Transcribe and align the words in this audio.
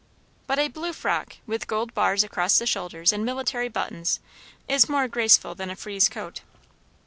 But 0.47 0.57
a 0.57 0.67
blue 0.67 0.93
frock, 0.93 1.37
with 1.45 1.67
gold 1.67 1.93
bars 1.93 2.23
across 2.23 2.57
the 2.57 2.65
shoulders 2.65 3.13
and 3.13 3.23
military 3.23 3.69
buttons, 3.69 4.19
is 4.67 4.89
more 4.89 5.07
graceful 5.07 5.53
than 5.53 5.69
a 5.69 5.75
frieze 5.75 6.09
coat. 6.09 6.41